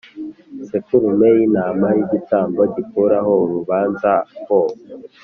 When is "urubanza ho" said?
3.43-4.59